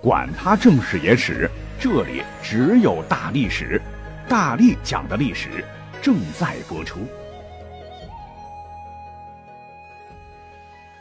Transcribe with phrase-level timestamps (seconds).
[0.00, 3.82] 管他正史野史，这里只有大历史，
[4.28, 5.64] 大力讲的历史
[6.00, 7.00] 正在播出。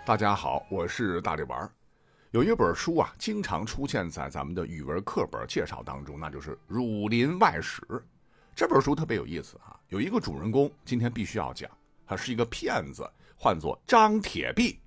[0.04, 1.70] 大家好，我是大力丸儿。
[2.32, 7.80] 有一本书啊，经常出现在咱们的语文课本介绍当中，那就是《儒林外史》。
[8.56, 11.70] 这本书特别有意思啊，有一个主人公，今天必须要讲，
[12.04, 13.08] 他是一个骗子，
[13.38, 14.80] 唤作张铁壁。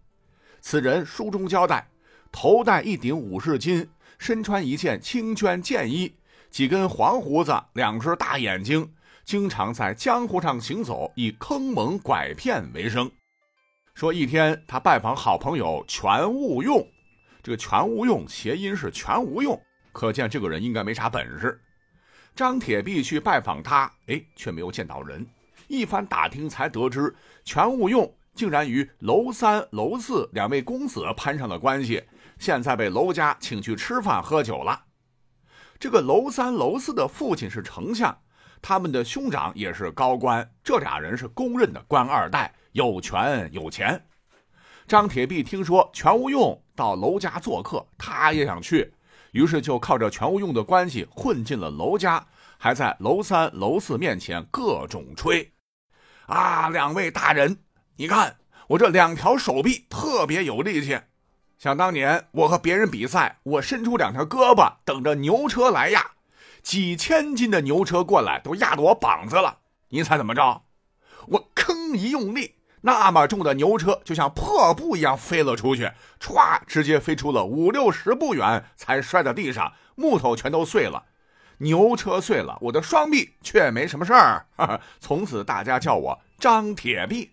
[0.61, 1.87] 此人书中交代，
[2.33, 3.87] 头戴一顶武士巾。
[4.19, 6.15] 身穿一件青绢箭衣，
[6.51, 8.93] 几根黄胡子，两只大眼睛，
[9.25, 13.11] 经常在江湖上行走，以坑蒙拐骗为生。
[13.95, 16.87] 说一天，他拜访好朋友全无用，
[17.43, 19.61] 这个全无用谐音是全无用，
[19.93, 21.61] 可见这个人应该没啥本事。
[22.35, 25.27] 张铁壁去拜访他，哎，却没有见到人。
[25.67, 27.15] 一番打听，才得知
[27.45, 32.03] 全无用竟然与娄三、娄四两位公子攀上了关系。
[32.39, 34.85] 现在被娄家请去吃饭喝酒了。
[35.79, 38.19] 这个娄三、娄四的父亲是丞相，
[38.63, 44.03] 他们的兄长也是高官，这俩人是公认的官二代，有权有钱。
[44.89, 48.91] 张铁壁听说全无用到娄家做客，他也想去，
[49.33, 52.27] 于是就靠着全无用的关系混进了娄家，
[52.57, 55.53] 还在娄三、娄四面前各种吹
[56.25, 57.59] ：“啊，两位大人，
[57.97, 58.35] 你看
[58.71, 61.01] 我这两条手臂特别有力气。”
[61.59, 66.13] 想当年，我和别人比赛，我伸出两条胳膊，等着牛车来压，
[66.63, 69.59] 几千斤的牛车过来，都压得我膀子了。
[69.89, 70.63] 你猜怎么着？
[71.27, 81.05] 我吭一用力，那么重的牛车就像破布一样飞了出去，歘，直接飞出了五六十步远，才摔在地上，木头全都碎了。
[81.59, 84.47] 牛车碎了，我的双臂却没什么事儿。
[84.99, 87.33] 从此大家叫我张铁臂。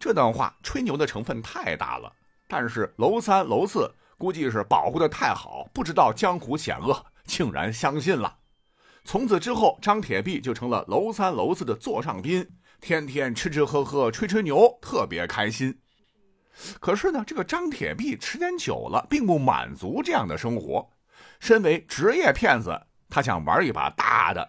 [0.00, 2.12] 这段话吹牛的成分太大了。
[2.48, 8.38] 但是娄三、娄四估计是保护的太好，不知道江湖险恶，竟然相信了。
[9.04, 12.46] 从此之后，张铁壁就成了娄三、娄四的座上宾，
[12.80, 15.80] 天天吃吃喝喝，吹吹牛，特别开心。
[16.80, 20.90] 可是呢，这个张铁壁时间久了，并不满足这样的生活。
[21.38, 22.78] 身为职业骗子，
[23.08, 24.48] 他想玩一把大的。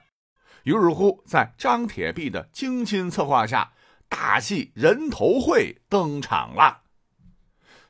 [0.63, 3.72] 于是乎，在张铁壁的精心策划下，
[4.11, 6.81] 大戏人头会登场了。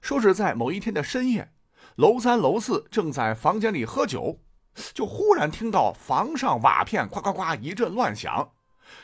[0.01, 1.51] 说是在某一天的深夜，
[1.95, 4.39] 楼三、楼四正在房间里喝酒，
[4.93, 8.51] 就忽然听到房上瓦片呱呱呱一阵乱响，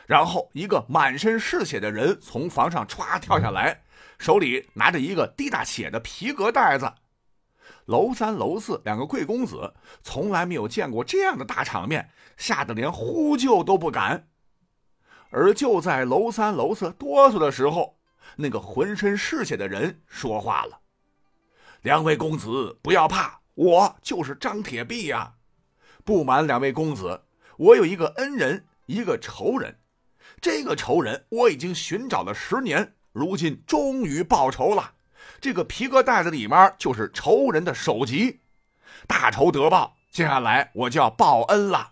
[0.06, 3.82] 然后一个满身是血的人从房上歘跳下来，
[4.20, 6.94] 手里拿着一个滴大血的皮革袋子。
[7.86, 9.74] 楼三、楼四两个贵公子
[10.04, 14.28] 从来没有见过这样的大场面，吓得连呼救都不敢。
[15.40, 18.00] 而就在楼三、楼四哆嗦的时候，
[18.38, 20.80] 那个浑身是血的人说话了。
[21.84, 25.36] 两位公子不要怕，我就是张铁壁呀！
[26.04, 27.22] 不瞒两位公子，
[27.58, 29.78] 我有一个恩人，一个仇人。
[30.42, 34.94] 这个仇人我已经寻找了十年，如今终于报仇了。
[35.40, 38.40] 这个皮革袋子里面就是仇人的首级，
[39.06, 41.92] 大仇得报，接下来我就要报恩了。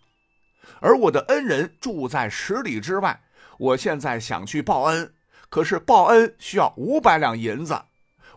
[0.80, 3.22] 而我的恩人住在十里之外，
[3.58, 5.14] 我现在想去报恩，
[5.50, 7.84] 可是报恩需要五百两银子，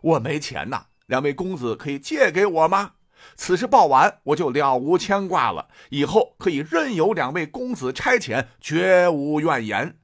[0.03, 0.87] 我没钱呐。
[1.07, 2.93] 两位公子可以借给我吗？
[3.35, 9.99] 此事报完，我就了无牵挂了，以后可以任由两位公子差遣，绝无怨言。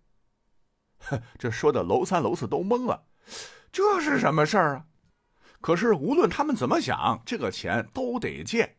[0.98, 3.04] 哼， 这说的娄三娄四都懵了，
[3.70, 4.84] 这是什么事儿啊？
[5.60, 8.76] 可是无论他们怎么想，这个钱都得借。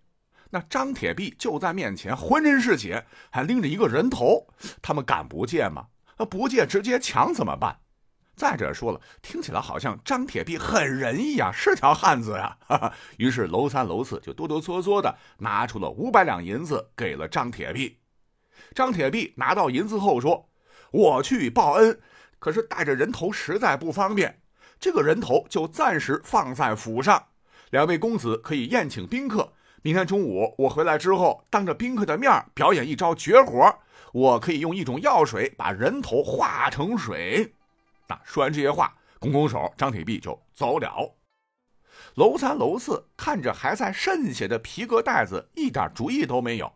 [0.51, 4.47] 那张铁壁就在面前，浑身是血，还拎着一个人头，
[4.81, 5.87] 他们敢不借吗？
[6.17, 7.79] 那不借，直接抢怎么办？
[8.35, 12.57] 再者说了，听起来好像张铁壁很仁义啊，是条汉子呀。
[13.17, 17.99] 于是娄三娄四就哆哆嗦嗦的拿出了五百两银子给了张铁壁。
[18.73, 20.49] 张铁壁拿到银子后说
[20.91, 22.01] ：“我去报恩，
[22.37, 24.41] 可是带着人头实在不方便，
[24.79, 27.27] 这个人头就暂时放在府上，
[27.69, 29.53] 两位公子可以宴请宾客。
[29.85, 33.71] 明天中午我回来之后，当着宾客的面表演一招绝活，
[34.13, 37.53] 我可以用一种药水把人头化成水。”
[38.09, 41.15] 那说完这些话，拱拱手，张铁壁就走了。
[42.15, 46.73] 楼三、楼四看着还在渗血的皮革袋子，一点主意都没有，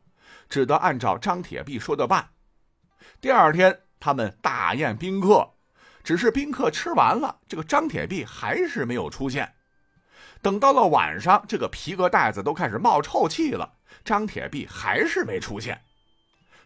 [0.47, 2.29] 只得按照张铁壁说的办。
[3.19, 5.49] 第二天，他们大宴宾客，
[6.03, 9.51] 只是宾客吃完了，这个张铁壁还是没有出现。
[10.41, 15.81] 等到了晚上，这个皮革袋子都开始冒臭气了，张铁壁还是没出现。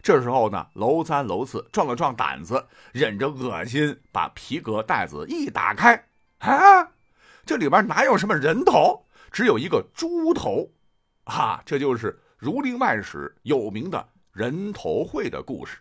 [0.01, 6.07] 这时候呢，楼三楼四壮了壮胆子，忍着恶心，把皮革袋子一打开，
[6.39, 6.91] 啊，
[7.45, 10.69] 这里边哪有什么人头，只有一个猪头。
[11.23, 15.77] 啊，这就是《儒林外史》有名的人头会的故事。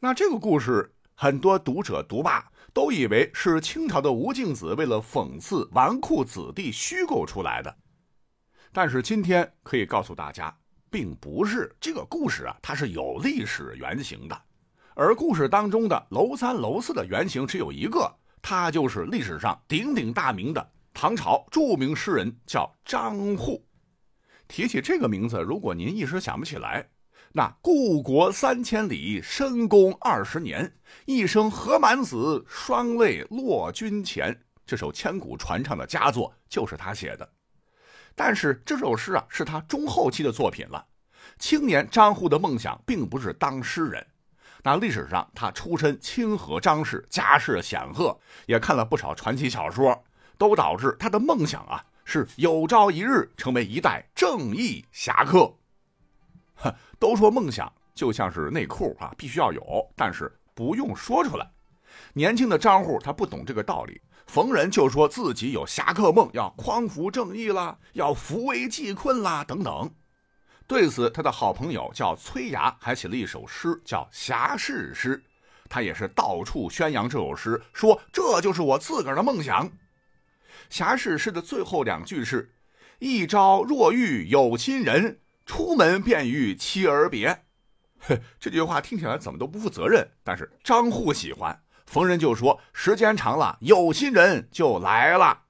[0.00, 7.76] 那这个故事，很多读者读罢都以为是清朝的吴敬梓为了讽刺纨绔子弟虚构出来的。
[8.72, 10.56] 但是今天可以告诉大家，
[10.90, 14.42] 并不是这个故事啊，它是有历史原型的。
[14.94, 18.12] 而故事当中的娄三、娄四的原型只有一个，
[18.42, 23.64] 他就是历史上鼎鼎大名的唐朝著名诗人，叫张祜。
[24.46, 26.88] 提起这个名字，如果您一时想不起来，
[27.32, 30.72] 那“故国三千里，深宫二十年，
[31.06, 34.36] 一生何满子，双泪落君前”
[34.66, 37.28] 这首千古传唱的佳作就是他写的。
[38.16, 40.84] 但是这首诗啊，是他中后期的作品了。
[41.38, 44.04] 青年张祜的梦想并不是当诗人。
[44.64, 50.04] 那历史上，他出身清河张氏，家世显赫，也看了不少传奇小说，
[50.36, 55.54] 都导致他的梦想啊是有朝一日成为一代正义侠客。
[56.98, 59.62] 都说梦想就像是内裤啊，必须要有，
[59.96, 61.50] 但是不用说出来。
[62.14, 69.90] 年轻的张户他不懂这个道理，逢人就说自己有侠客梦，要匡扶正义啦，要扶危济困啦等等。
[70.66, 75.16] 对此，他的好朋友叫崔牙，还写了一首诗，叫《侠士诗》。
[75.68, 79.68] 他也是到处宣扬这首诗，说这就是我自个儿的梦想。
[80.68, 82.52] 《侠士诗》的最后两句是
[83.00, 85.18] ：“一朝若遇有心人，
[85.50, 87.42] 出门便与妻儿别。
[88.38, 95.46] ”这句话听起来怎么都不负责任，但是张户喜欢，逢人就说，时间长了，有心人就来了。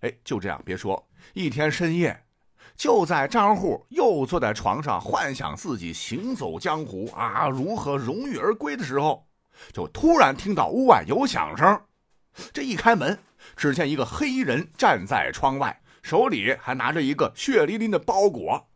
[0.00, 2.26] 哎，就这样，别说一天深夜。
[2.76, 9.26] 就在张户又坐在床上幻想自己行走江湖啊，如何荣誉而归的时候，
[9.72, 11.80] 就突然听到屋外有响声。
[12.52, 13.18] 这一开门，
[13.56, 18.68] 只见一个黑衣人站在窗外，手里还拿着一个血淋淋的包裹。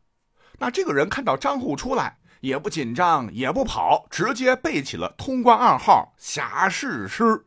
[0.58, 7.44] 那这个人看到张祜出来，也不紧张，也不跑，直接背起了通关暗号侠士诗。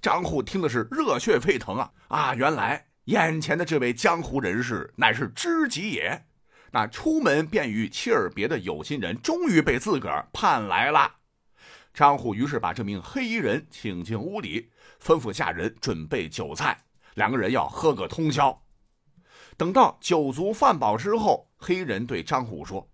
[0.00, 2.34] 张祜听的是热血沸腾啊啊！
[2.34, 2.86] 原来。
[3.06, 6.24] 眼前的这位江湖人士乃是知己也，
[6.70, 11.16] 那出门便与妻儿别的有心人终于被自个儿盼来了。
[11.92, 14.70] 张虎于是把这名黑衣人请进屋里，
[15.04, 16.78] 吩咐下人准备酒菜，
[17.14, 18.62] 两个人要喝个通宵。
[19.62, 22.88] 等到酒足饭饱之后，黑人对张虎说：“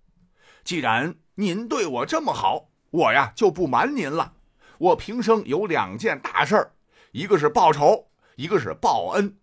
[0.62, 4.35] 既然您对我这么好，我呀就不瞒您了。
[4.76, 6.73] 我平生有两件大事儿，
[7.12, 9.38] 一个是报仇，一个是报恩。”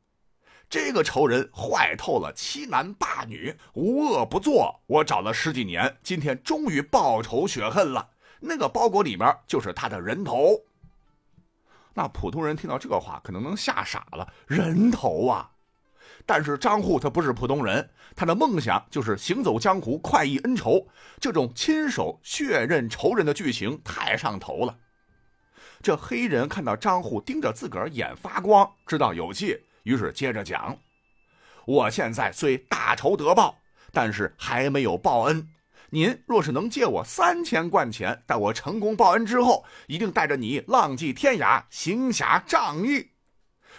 [0.69, 4.81] 这个仇人坏透了，欺男霸女，无恶不作。
[4.85, 8.11] 我找了十几年，今天终于报仇雪恨了。
[8.39, 10.61] 那个包裹里面就是他的人头。
[11.95, 14.31] 那普通人听到这个话，可能能吓傻了。
[14.45, 15.49] 人头啊！
[16.25, 20.87] 但是张祜他不是普通人，他的梦想就是行走江湖，快意恩仇。
[21.19, 24.77] 这种亲手血刃仇人的剧情太上头了。
[25.81, 29.61] 这黑人看到张祜盯着自个儿眼发光，知道有戏。
[29.83, 30.75] 于是接着讲
[31.67, 33.55] ：“我现在虽大仇得报，
[33.91, 35.47] 但是还没有报恩。
[35.91, 43.11] 您若是能借我三千贯钱，待我成功报恩之后，一定带着你浪迹天涯，行侠仗义。”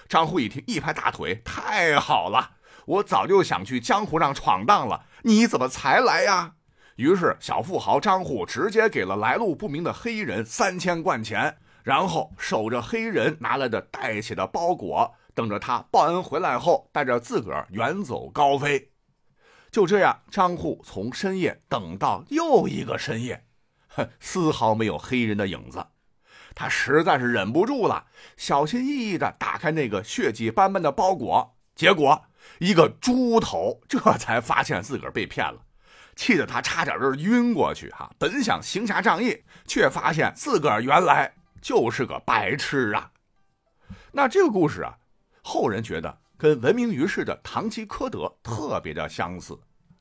[0.09, 2.53] 张祜一听，一拍大腿：“太好了！
[2.87, 6.55] 我早就想去江湖上闯荡了，你怎么才来呀？”
[6.97, 15.15] 于是小富豪张祜直接给了来路不明的黑衣人三千贯钱，然后守着黑衣人拿来的带血的包裹。
[15.35, 18.93] 等着他报恩回来后，带着自个儿远走高飞。
[19.71, 23.45] 就这样，张祜从深夜等到又一个深夜，
[23.89, 25.85] 哼，丝毫没有黑人的影子。
[26.57, 32.25] 他实在是忍不住了，小心翼翼地打开那个血迹斑斑的包裹，结果
[32.59, 35.61] 一个猪头，这才发现自个儿被骗了，
[36.17, 37.91] 气得他差点就晕过去。
[37.91, 43.13] 哈，本想行侠仗义，却发现自个儿原来就是个白痴啊。
[44.13, 44.97] 那这个故事啊。
[45.49, 49.57] 后人觉得跟闻名于世的堂吉诃德特别的相似，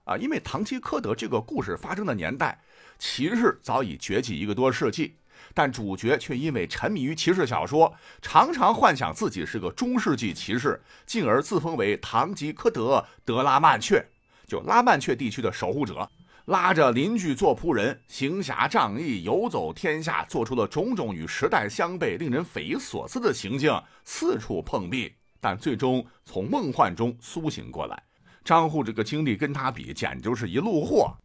[0.05, 2.59] 啊，因为堂吉诃德这个故事发生的年代，
[2.97, 5.17] 骑士早已绝迹一个多世纪，
[5.55, 14.05] 但主角却因为沉迷于骑士小说，常常幻想自己是个中世纪骑士，进而自封为堂吉诃德德拉曼雀，
[14.45, 16.07] 就拉曼雀地区的守护者，
[16.47, 25.15] 拉着邻居做仆人，行侠仗义，游走天下，做出了种种与时代相悖、令人匪夷所思的行径，四处碰壁。
[25.39, 28.03] 但最终从梦幻中苏醒过来，
[28.43, 31.15] 张户这个经历跟他比，简直是一路货。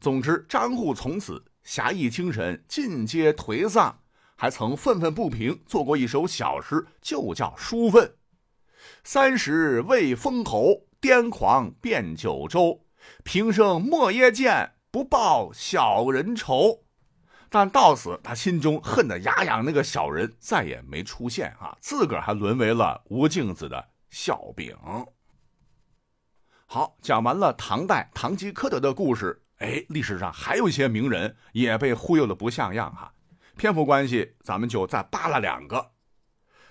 [0.00, 3.98] 总之，张户从此侠义精神尽皆颓丧，
[4.36, 8.04] 还曾愤愤不平，做过一首小诗，就叫《书愤》。
[9.02, 12.84] 三十未封侯，癫狂遍九州，
[13.24, 16.84] 平生莫耶见，不报小人仇。”
[17.48, 21.76] 但到此，他心中恨得牙痒，那个小人再也没出现啊！
[21.80, 24.76] 自个儿还沦为了吴敬梓的笑柄。
[26.66, 33.12] 好，讲完了唐代堂吉诃德的故事，哎，历史上还有一些名人也被忽悠的不像样哈。
[33.56, 35.92] 篇幅关系，咱们就再扒拉两个。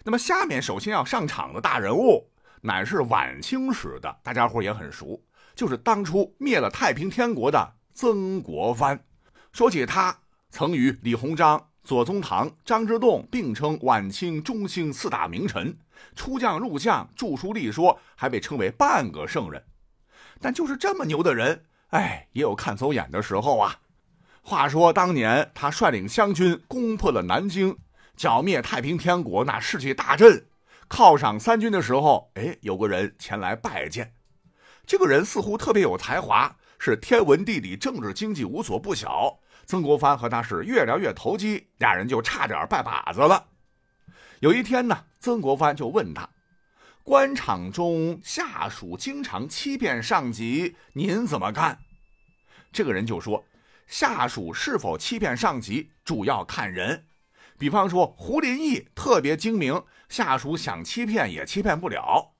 [0.04, 2.30] 那么下面首先要上场的大人物，
[2.62, 5.24] 乃是晚清时的，大家伙也很熟，
[5.56, 9.06] 就是当初灭了太平天国的曾国藩。
[9.52, 10.20] 说起他。
[10.56, 15.76] 曾与李鸿章、左宗棠、张之洞并称晚清中兴四大名臣，
[16.16, 19.66] 出将入相，著书立说，还被称为半个圣人。
[20.40, 23.76] 但就是这么牛的人，哎，也有看走眼的时候啊。
[24.42, 27.78] 话说当年他率领湘军攻破了南京，
[28.18, 30.44] 剿灭太平天国那士气大振，
[30.90, 34.14] 犒赏三军的时候，哎，有个人前来拜见。
[34.88, 39.40] 这个人似乎特别有才华，是天文地理政治经济无所不晓。
[39.66, 43.46] 曾国藩和他是越聊越投机，俩人就差点拜把子了。
[44.40, 46.28] 有一天呢，曾国藩就问他
[47.04, 51.80] ：“官场中下属经常欺骗上级，您怎么看？”
[52.74, 53.46] 这个人就说
[53.86, 57.06] ：“下属是否欺骗上级，主要看人。
[57.58, 62.34] 比方说胡林翼特别精明，下属想欺骗也欺骗不了。”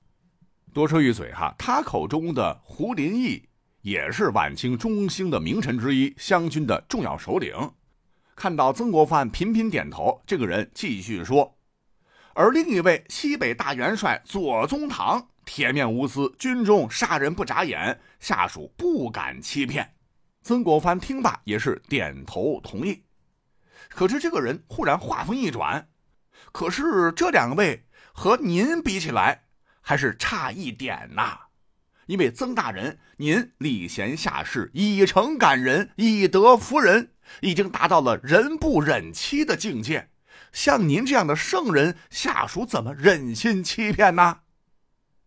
[0.74, 3.48] 多说一嘴哈，他口中的胡林翼。
[3.82, 7.54] 也是晚清中兴的名臣之一，湘军的重要首领。
[8.34, 11.54] 看到曾国藩频频点头，这个人继续说
[12.34, 19.94] ：“而另一位西北大元帅左宗棠，铁面无私，军中杀人不眨眼，下属不敢欺骗。”
[20.42, 23.04] 曾国藩听罢也是点头同意。
[23.88, 25.88] 可是这个人忽然话锋一转
[26.52, 29.44] ：“可是这两位和您比起来，
[29.80, 31.38] 还是差一点呐。”
[32.06, 40.10] 因为曾大人，您礼贤下士，以诚感人，以德服人，已经达到了人不忍欺的境界。
[40.54, 44.38] 像您这样的圣人，下属怎么忍心欺骗呢？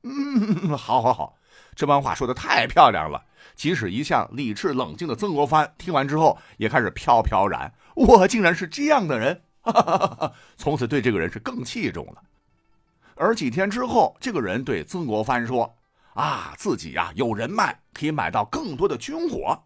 [0.04, 1.38] 嗯， 好，好，好，
[1.76, 3.26] 这番话说的太漂亮了。
[3.56, 7.72] 即使一向理智冷静的曾国藩听完之后，也开始飘飘然。
[7.94, 12.24] 我竟然是这样的人，哈哈哈哈从此对这个人是更器重了。
[13.16, 15.76] 而几天之后，这个人对曾国藩说。
[16.14, 19.66] 啊，自己呀有人脉，可以买到更多的军火。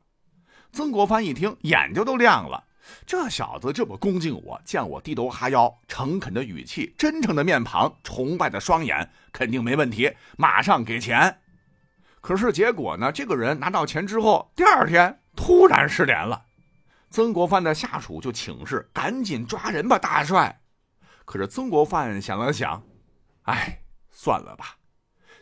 [0.73, 2.61] 曾国藩一听，眼睛都亮了。
[3.05, 10.13] 这小子这么恭敬我，见我低头哈腰，诚恳的语气，真诚的面庞，崇拜的双眼，肯定没问题。
[10.37, 11.39] 马上给钱。
[12.21, 13.11] 可是结果呢？
[13.11, 16.45] 这个人拿到钱之后，第二天突然失联了。
[17.09, 20.61] 曾国藩的下属就请示，赶紧抓人吧，大帅。
[21.25, 22.83] 可是曾国藩想了想，
[23.43, 23.81] 哎，
[24.11, 24.77] 算了吧。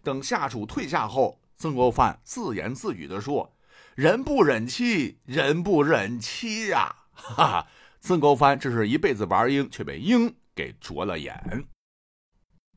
[0.01, 3.53] 等下属退下后，曾国藩自言自语地说
[3.95, 7.67] ：“人不忍欺，人不忍欺呀！”哈哈，
[7.99, 11.67] 曾国藩这是一辈子玩鹰，却被鹰给啄了眼。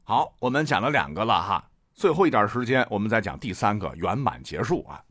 [0.05, 5.03] 好，我们讲了两个了哈，最后一点时间，我们再讲第三个，圆满结束啊。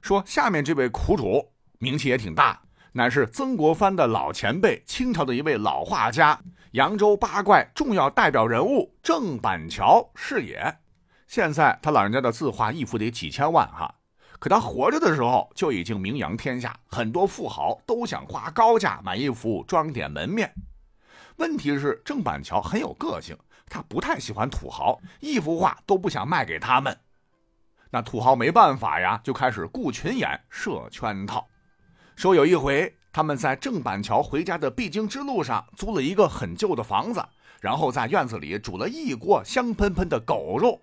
[0.00, 2.62] 说下面这位苦主名气也挺大，
[2.92, 6.40] 乃是曾国藩的老前辈，清朝的一位老画家，
[6.70, 10.78] 扬州八怪重要代表人物郑板桥是也。
[11.26, 13.95] 现在他老人家的字画一幅得几千万哈，
[14.38, 20.52] 可他活着的时候就已经名扬天下，很多富豪都想花高价买一幅装点门面。
[21.36, 26.98] 问题是郑板桥很有个性，他不太喜欢土豪，一幅画都不想卖给他们。
[27.90, 31.46] 那土豪没办法呀，就开始雇群演设圈套。
[32.14, 37.24] 说有一回他们在郑板桥回家的必经之路上租了一个很旧的房子，
[37.60, 40.82] 然后在院子里煮了一锅香喷喷的狗肉。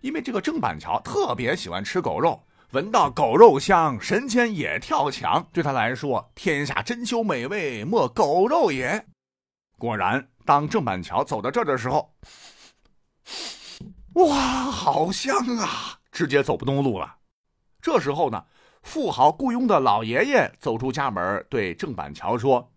[0.00, 2.40] 因为这个郑板桥特别喜欢吃狗肉，
[2.72, 5.48] 闻到狗肉香，神仙也跳墙。
[5.54, 9.06] 对他来说，天下珍馐美味，莫狗肉也。
[9.78, 12.14] 果然，当郑板桥走到这儿的时候，
[14.16, 15.98] 哇，好香啊！
[16.12, 17.16] 直接走不动路了。
[17.80, 18.44] 这时候呢，
[18.82, 22.70] 富豪雇佣的老爷爷走出家门，对郑板桥说：“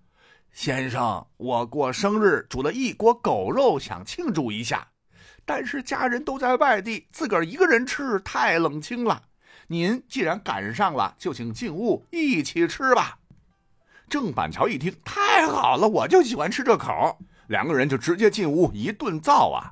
[0.54, 4.88] 先生，我过生日，煮了一锅狗肉，想庆祝一下。”
[5.44, 9.24] 但是家人都在外地，自个儿一个人吃太冷清了。
[9.72, 13.20] 您既然赶上了，就请进屋一起吃吧。
[14.10, 17.18] 郑板桥一听，太好了，我就喜欢吃这口。
[17.48, 19.72] 两个人就直接进屋一顿造啊。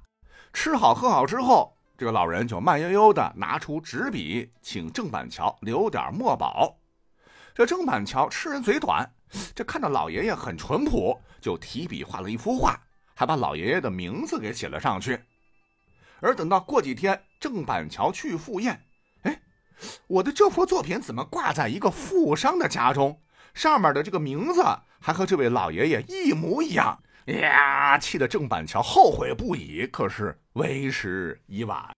[0.54, 6.78] 吃好喝好之后，这个老人就慢悠悠的拿出纸笔，请郑板桥留点墨宝。
[7.54, 9.12] 这郑板桥吃人嘴短，
[9.54, 12.80] 这看到老爷爷很淳朴，就提笔画了一幅画，
[13.14, 15.20] 还把老爷爷的名字给写了上去。
[16.22, 18.82] 而等到过几天，郑板桥去赴宴，
[20.08, 23.22] 我的这幅作品怎么挂在一个富商的家中？
[23.54, 24.64] 上面的这个名字
[25.00, 27.02] 还和这位老爷爷一模一样。
[27.26, 31.90] 呀，气得郑板桥后悔不已，可是为时已晚。